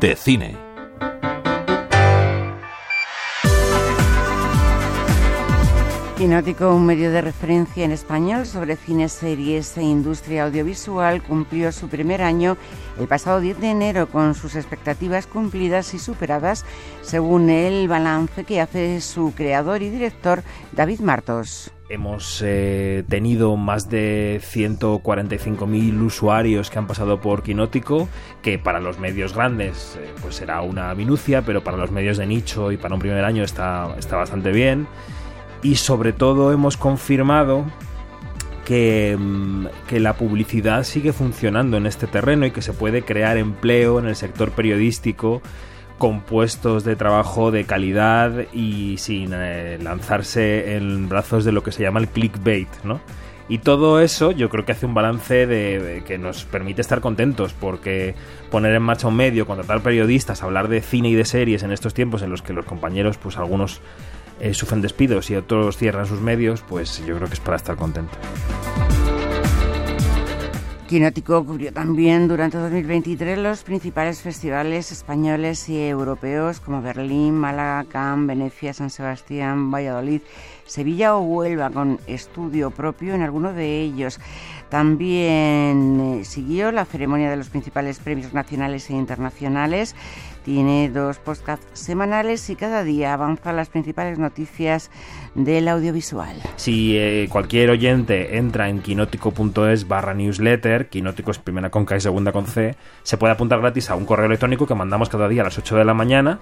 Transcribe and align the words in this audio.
de 0.00 0.16
cine. 0.16 0.56
Quinótico, 6.16 6.74
un 6.74 6.84
medio 6.84 7.12
de 7.12 7.20
referencia 7.20 7.84
en 7.84 7.92
español 7.92 8.44
sobre 8.44 8.74
cine, 8.74 9.08
series 9.08 9.76
e 9.76 9.82
industria 9.82 10.44
audiovisual, 10.44 11.22
cumplió 11.22 11.70
su 11.70 11.88
primer 11.88 12.22
año 12.22 12.56
el 12.98 13.06
pasado 13.06 13.40
10 13.40 13.60
de 13.60 13.70
enero 13.70 14.08
con 14.08 14.34
sus 14.34 14.56
expectativas 14.56 15.28
cumplidas 15.28 15.94
y 15.94 16.00
superadas, 16.00 16.64
según 17.02 17.50
el 17.50 17.86
balance 17.86 18.42
que 18.42 18.60
hace 18.60 19.00
su 19.00 19.32
creador 19.32 19.82
y 19.82 19.90
director 19.90 20.42
David 20.72 21.00
Martos. 21.00 21.70
Hemos 21.90 22.42
eh, 22.44 23.02
tenido 23.08 23.56
más 23.56 23.88
de 23.88 24.42
145.000 24.42 26.02
usuarios 26.02 26.68
que 26.68 26.78
han 26.78 26.86
pasado 26.86 27.18
por 27.22 27.42
Quinótico, 27.42 28.10
que 28.42 28.58
para 28.58 28.78
los 28.78 28.98
medios 28.98 29.34
grandes 29.34 29.96
eh, 29.98 30.12
pues 30.20 30.34
será 30.34 30.60
una 30.60 30.94
minucia, 30.94 31.40
pero 31.40 31.64
para 31.64 31.78
los 31.78 31.90
medios 31.90 32.18
de 32.18 32.26
nicho 32.26 32.72
y 32.72 32.76
para 32.76 32.94
un 32.94 33.00
primer 33.00 33.24
año 33.24 33.42
está, 33.42 33.94
está 33.98 34.16
bastante 34.16 34.52
bien. 34.52 34.86
Y 35.62 35.76
sobre 35.76 36.12
todo 36.12 36.52
hemos 36.52 36.76
confirmado 36.76 37.64
que, 38.66 39.16
mm, 39.18 39.66
que, 39.88 39.98
la 39.98 40.12
publicidad 40.12 40.84
sigue 40.84 41.14
funcionando 41.14 41.78
en 41.78 41.86
este 41.86 42.06
terreno 42.06 42.44
y 42.44 42.50
que 42.50 42.60
se 42.60 42.74
puede 42.74 43.00
crear 43.00 43.38
empleo 43.38 43.98
en 43.98 44.08
el 44.08 44.14
sector 44.14 44.50
periodístico 44.50 45.40
con 45.98 46.20
puestos 46.20 46.84
de 46.84 46.96
trabajo 46.96 47.50
de 47.50 47.64
calidad 47.64 48.46
y 48.52 48.96
sin 48.98 49.32
eh, 49.34 49.78
lanzarse 49.82 50.76
en 50.76 51.08
brazos 51.08 51.44
de 51.44 51.52
lo 51.52 51.62
que 51.62 51.72
se 51.72 51.82
llama 51.82 52.00
el 52.00 52.08
clickbait, 52.08 52.68
¿no? 52.84 53.00
Y 53.48 53.58
todo 53.58 54.00
eso 54.00 54.30
yo 54.30 54.50
creo 54.50 54.66
que 54.66 54.72
hace 54.72 54.84
un 54.84 54.92
balance 54.92 55.46
de, 55.46 56.02
que 56.06 56.18
nos 56.18 56.44
permite 56.44 56.82
estar 56.82 57.00
contentos 57.00 57.54
porque 57.54 58.14
poner 58.50 58.74
en 58.74 58.82
marcha 58.82 59.08
un 59.08 59.16
medio, 59.16 59.46
contratar 59.46 59.80
periodistas, 59.80 60.42
hablar 60.42 60.68
de 60.68 60.82
cine 60.82 61.08
y 61.08 61.14
de 61.14 61.24
series 61.24 61.62
en 61.62 61.72
estos 61.72 61.94
tiempos 61.94 62.20
en 62.22 62.30
los 62.30 62.42
que 62.42 62.52
los 62.52 62.66
compañeros, 62.66 63.16
pues 63.16 63.38
algunos 63.38 63.80
eh, 64.40 64.52
sufren 64.52 64.82
despidos 64.82 65.30
y 65.30 65.36
otros 65.36 65.78
cierran 65.78 66.06
sus 66.06 66.20
medios, 66.20 66.62
pues 66.68 67.02
yo 67.06 67.16
creo 67.16 67.28
que 67.28 67.34
es 67.34 67.40
para 67.40 67.56
estar 67.56 67.76
contento. 67.76 68.18
Quinótico 70.88 71.44
cubrió 71.44 71.70
también 71.70 72.28
durante 72.28 72.56
2023 72.56 73.36
los 73.38 73.62
principales 73.62 74.22
festivales 74.22 74.90
españoles 74.90 75.68
y 75.68 75.86
europeos 75.86 76.60
como 76.60 76.80
Berlín, 76.80 77.34
Málaga, 77.34 77.84
Cannes, 77.84 78.26
Venecia, 78.26 78.72
San 78.72 78.88
Sebastián, 78.88 79.70
Valladolid, 79.70 80.22
Sevilla 80.68 81.16
o 81.16 81.22
Huelva, 81.22 81.70
con 81.70 81.98
estudio 82.06 82.70
propio 82.70 83.14
en 83.14 83.22
alguno 83.22 83.52
de 83.52 83.80
ellos. 83.80 84.20
También 84.68 86.20
eh, 86.20 86.24
siguió 86.24 86.70
la 86.70 86.84
ceremonia 86.84 87.30
de 87.30 87.36
los 87.36 87.48
principales 87.48 87.98
premios 87.98 88.32
nacionales 88.32 88.88
e 88.90 88.92
internacionales 88.92 89.96
tiene 90.48 90.88
dos 90.88 91.18
podcasts 91.18 91.66
semanales 91.74 92.48
y 92.48 92.56
cada 92.56 92.82
día 92.82 93.12
avanza 93.12 93.52
las 93.52 93.68
principales 93.68 94.18
noticias 94.18 94.90
del 95.34 95.68
audiovisual. 95.68 96.36
Si 96.56 96.96
eh, 96.96 97.28
cualquier 97.30 97.68
oyente 97.68 98.38
entra 98.38 98.70
en 98.70 98.80
quinótico.es 98.80 99.86
barra 99.86 100.14
newsletter, 100.14 100.88
quinótico 100.88 101.32
es 101.32 101.38
primera 101.38 101.68
con 101.68 101.84
K 101.84 101.98
y 101.98 102.00
segunda 102.00 102.32
con 102.32 102.46
C, 102.46 102.76
se 103.02 103.18
puede 103.18 103.34
apuntar 103.34 103.60
gratis 103.60 103.90
a 103.90 103.94
un 103.94 104.06
correo 104.06 104.24
electrónico 104.24 104.66
que 104.66 104.74
mandamos 104.74 105.10
cada 105.10 105.28
día 105.28 105.42
a 105.42 105.44
las 105.44 105.58
8 105.58 105.76
de 105.76 105.84
la 105.84 105.92
mañana 105.92 106.38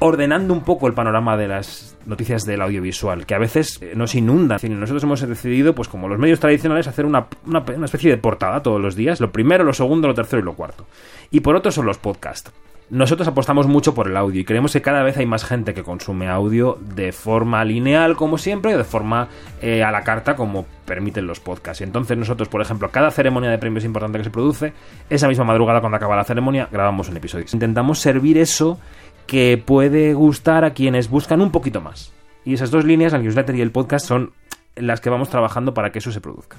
ordenando 0.00 0.54
un 0.54 0.62
poco 0.62 0.86
el 0.86 0.94
panorama 0.94 1.36
de 1.36 1.48
las 1.48 1.96
noticias 2.06 2.44
del 2.46 2.62
audiovisual, 2.62 3.26
que 3.26 3.34
a 3.34 3.38
veces 3.38 3.80
eh, 3.82 3.92
nos 3.96 4.14
inunda. 4.14 4.56
Nosotros 4.62 5.02
hemos 5.02 5.20
decidido, 5.20 5.74
pues 5.74 5.88
como 5.88 6.08
los 6.08 6.18
medios 6.18 6.40
tradicionales, 6.40 6.86
hacer 6.86 7.04
una, 7.04 7.26
una, 7.46 7.84
especie 7.84 8.10
de 8.10 8.16
portada 8.16 8.62
todos 8.62 8.80
los 8.80 8.94
días, 8.94 9.20
lo 9.20 9.32
primero, 9.32 9.64
lo 9.64 9.72
segundo, 9.72 10.08
lo 10.08 10.14
tercero 10.14 10.40
y 10.40 10.44
lo 10.44 10.54
cuarto. 10.54 10.86
Y 11.30 11.40
por 11.40 11.56
otro 11.56 11.70
son 11.72 11.86
los 11.86 11.98
podcasts. 11.98 12.52
Nosotros 12.90 13.28
apostamos 13.28 13.66
mucho 13.66 13.94
por 13.94 14.08
el 14.08 14.16
audio 14.16 14.40
y 14.40 14.44
creemos 14.46 14.72
que 14.72 14.80
cada 14.80 15.02
vez 15.02 15.18
hay 15.18 15.26
más 15.26 15.44
gente 15.44 15.74
que 15.74 15.82
consume 15.82 16.26
audio 16.26 16.78
de 16.80 17.12
forma 17.12 17.62
lineal, 17.62 18.16
como 18.16 18.38
siempre, 18.38 18.72
y 18.72 18.76
de 18.76 18.84
forma 18.84 19.28
eh, 19.60 19.82
a 19.82 19.90
la 19.90 20.04
carta, 20.04 20.36
como 20.36 20.64
permiten 20.86 21.26
los 21.26 21.38
podcasts. 21.38 21.82
Entonces 21.82 22.16
nosotros, 22.16 22.48
por 22.48 22.62
ejemplo, 22.62 22.88
cada 22.90 23.10
ceremonia 23.10 23.50
de 23.50 23.58
premios 23.58 23.84
importante 23.84 24.16
que 24.16 24.24
se 24.24 24.30
produce, 24.30 24.72
esa 25.10 25.28
misma 25.28 25.44
madrugada 25.44 25.80
cuando 25.80 25.96
acaba 25.96 26.16
la 26.16 26.24
ceremonia, 26.24 26.66
grabamos 26.72 27.10
un 27.10 27.18
episodio. 27.18 27.44
Intentamos 27.52 27.98
servir 27.98 28.38
eso 28.38 28.78
que 29.28 29.62
puede 29.64 30.14
gustar 30.14 30.64
a 30.64 30.72
quienes 30.72 31.08
buscan 31.08 31.40
un 31.42 31.52
poquito 31.52 31.80
más. 31.80 32.12
Y 32.44 32.54
esas 32.54 32.70
dos 32.70 32.84
líneas, 32.84 33.12
el 33.12 33.22
newsletter 33.22 33.54
y 33.54 33.60
el 33.60 33.70
podcast, 33.70 34.06
son 34.06 34.32
las 34.74 35.00
que 35.00 35.10
vamos 35.10 35.28
trabajando 35.28 35.74
para 35.74 35.92
que 35.92 35.98
eso 35.98 36.10
se 36.10 36.20
produzca. 36.20 36.56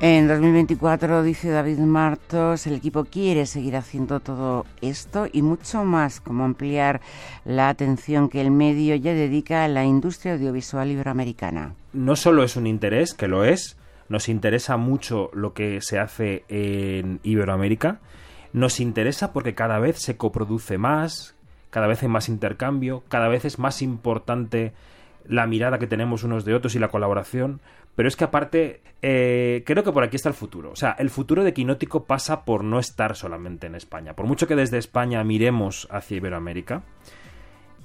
En 0.00 0.28
2024, 0.28 1.22
dice 1.22 1.48
David 1.48 1.78
Martos, 1.78 2.66
el 2.66 2.74
equipo 2.74 3.06
quiere 3.06 3.46
seguir 3.46 3.74
haciendo 3.74 4.20
todo 4.20 4.66
esto 4.82 5.28
y 5.32 5.40
mucho 5.40 5.82
más, 5.82 6.20
como 6.20 6.44
ampliar 6.44 7.00
la 7.46 7.70
atención 7.70 8.28
que 8.28 8.42
el 8.42 8.50
medio 8.50 8.94
ya 8.96 9.14
dedica 9.14 9.64
a 9.64 9.68
la 9.68 9.86
industria 9.86 10.34
audiovisual 10.34 10.90
iberoamericana. 10.90 11.74
No 11.94 12.16
solo 12.16 12.42
es 12.42 12.56
un 12.56 12.66
interés, 12.66 13.14
que 13.14 13.28
lo 13.28 13.44
es, 13.44 13.78
nos 14.10 14.28
interesa 14.28 14.76
mucho 14.76 15.30
lo 15.32 15.54
que 15.54 15.80
se 15.80 15.98
hace 15.98 16.44
en 16.50 17.20
Iberoamérica, 17.22 18.00
nos 18.54 18.78
interesa 18.78 19.32
porque 19.32 19.54
cada 19.54 19.80
vez 19.80 19.98
se 19.98 20.16
coproduce 20.16 20.78
más, 20.78 21.34
cada 21.70 21.88
vez 21.88 22.02
hay 22.02 22.08
más 22.08 22.28
intercambio, 22.28 23.02
cada 23.08 23.26
vez 23.26 23.44
es 23.44 23.58
más 23.58 23.82
importante 23.82 24.72
la 25.26 25.46
mirada 25.48 25.80
que 25.80 25.88
tenemos 25.88 26.22
unos 26.22 26.44
de 26.44 26.54
otros 26.54 26.76
y 26.76 26.78
la 26.78 26.88
colaboración, 26.88 27.60
pero 27.96 28.08
es 28.08 28.14
que 28.14 28.22
aparte, 28.22 28.80
eh, 29.02 29.64
creo 29.66 29.82
que 29.82 29.90
por 29.90 30.04
aquí 30.04 30.14
está 30.14 30.28
el 30.28 30.36
futuro. 30.36 30.70
O 30.70 30.76
sea, 30.76 30.92
el 31.00 31.10
futuro 31.10 31.42
de 31.42 31.52
Quinótico 31.52 32.04
pasa 32.04 32.44
por 32.44 32.62
no 32.62 32.78
estar 32.78 33.16
solamente 33.16 33.66
en 33.66 33.74
España. 33.74 34.14
Por 34.14 34.26
mucho 34.26 34.46
que 34.46 34.54
desde 34.54 34.78
España 34.78 35.24
miremos 35.24 35.88
hacia 35.90 36.16
Iberoamérica, 36.18 36.84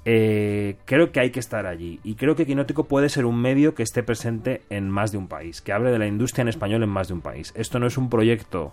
eh, 0.05 0.77
creo 0.85 1.11
que 1.11 1.19
hay 1.19 1.31
que 1.31 1.39
estar 1.39 1.65
allí. 1.65 1.99
Y 2.03 2.13
creo 2.13 2.35
que 2.35 2.45
Quinótico 2.45 2.83
puede 2.83 3.09
ser 3.09 3.25
un 3.25 3.41
medio 3.41 3.73
que 3.73 3.81
esté 3.81 4.03
presente 4.03 4.61
en 4.69 4.87
más 4.87 5.11
de 5.11 5.17
un 5.17 5.27
país, 5.27 5.61
que 5.61 5.73
hable 5.73 5.89
de 5.89 5.97
la 5.97 6.05
industria 6.05 6.43
en 6.43 6.49
español 6.49 6.83
en 6.83 6.89
más 6.89 7.07
de 7.07 7.15
un 7.15 7.21
país. 7.21 7.53
Esto 7.55 7.79
no 7.79 7.87
es 7.87 7.97
un 7.97 8.11
proyecto 8.11 8.71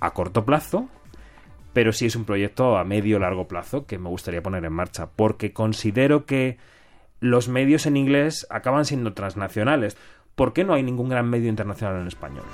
a 0.00 0.12
corto 0.12 0.46
plazo, 0.46 0.88
pero 1.74 1.92
sí 1.92 2.06
es 2.06 2.16
un 2.16 2.24
proyecto 2.24 2.78
a 2.78 2.84
medio 2.84 3.18
largo 3.18 3.46
plazo 3.46 3.84
que 3.84 3.98
me 3.98 4.08
gustaría 4.08 4.42
poner 4.42 4.64
en 4.64 4.72
marcha, 4.72 5.10
porque 5.14 5.52
considero 5.52 6.24
que 6.24 6.56
los 7.20 7.48
medios 7.48 7.84
en 7.84 7.98
inglés 7.98 8.46
acaban 8.48 8.86
siendo 8.86 9.12
transnacionales. 9.12 9.98
¿por 10.34 10.52
qué 10.52 10.64
no 10.64 10.74
hay 10.74 10.82
ningún 10.82 11.08
gran 11.08 11.28
medio 11.28 11.48
internacional 11.48 12.00
en 12.00 12.08
español? 12.08 12.44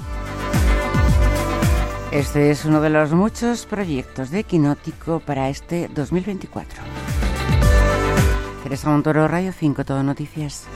Este 2.12 2.50
es 2.50 2.64
uno 2.64 2.80
de 2.80 2.91
los 2.91 3.12
muchos 3.12 3.66
proyectos 3.66 4.30
de 4.30 4.44
Quinótico 4.44 5.20
para 5.20 5.48
este 5.48 5.88
2024. 5.94 6.82
Teresa 8.64 8.91
Montoro, 8.91 9.28
Radio 9.28 9.53
5, 9.53 9.84
Todo 9.84 10.03
Noticias. 10.03 10.66